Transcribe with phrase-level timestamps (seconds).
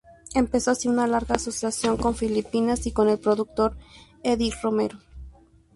[0.33, 3.77] Empezó así una larga asociación con Filipinas y con el productor
[4.23, 4.97] Eddie Romero.